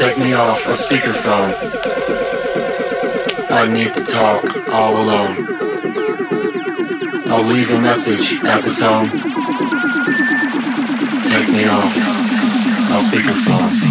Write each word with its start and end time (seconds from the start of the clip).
Take 0.00 0.16
me 0.16 0.32
off 0.32 0.66
a 0.66 0.72
speakerphone. 0.72 1.52
I 3.50 3.70
need 3.70 3.92
to 3.92 4.02
talk 4.02 4.42
all 4.70 4.96
alone. 4.96 5.46
I'll 7.28 7.44
leave 7.44 7.70
a 7.70 7.80
message 7.82 8.42
at 8.42 8.62
the 8.64 8.70
tone. 8.80 9.10
Take 11.30 11.52
me 11.52 11.66
off 11.66 11.94
a 11.94 13.14
speakerphone. 13.14 13.89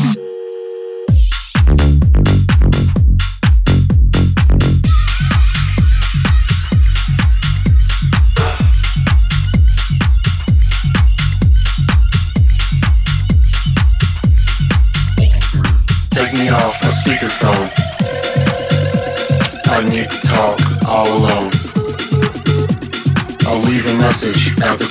At 24.69 24.77
the. 24.77 24.85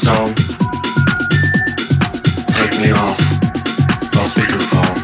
Take 2.52 2.80
me 2.80 2.90
off 2.90 3.20
on 4.18 4.26
speakerphone. 4.26 4.96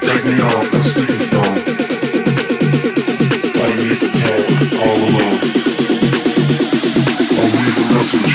Take 0.00 0.24
me 0.26 0.34
off. 0.42 0.66
I 3.56 3.66
need 3.80 4.00
to 4.02 4.08
talk 4.20 4.44
all 4.84 4.98
alone. 5.06 5.40
I'll 7.38 7.50
leave 7.56 7.78
a 7.78 7.84
message. 7.94 8.32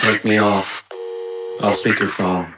Take 0.00 0.22
me 0.24 0.36
off 0.38 0.84
on 1.60 1.72
speakerphone. 1.72 1.74
speakerphone. 1.74 2.51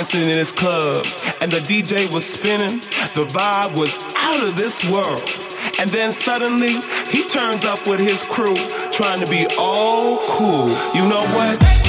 Dancing 0.00 0.22
in 0.22 0.28
this 0.28 0.50
club 0.50 1.04
and 1.42 1.52
the 1.52 1.58
DJ 1.58 2.10
was 2.10 2.24
spinning. 2.24 2.78
The 3.14 3.26
vibe 3.26 3.76
was 3.76 3.94
out 4.16 4.42
of 4.48 4.56
this 4.56 4.90
world. 4.90 5.28
And 5.78 5.90
then 5.90 6.14
suddenly 6.14 6.72
he 7.10 7.28
turns 7.28 7.66
up 7.66 7.86
with 7.86 8.00
his 8.00 8.22
crew 8.22 8.56
trying 8.92 9.20
to 9.20 9.26
be 9.26 9.46
all 9.58 10.16
cool. 10.30 10.68
You 10.94 11.06
know 11.06 11.26
what? 11.36 11.79